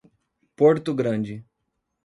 Porto 0.55 0.95
Grande 0.95 1.45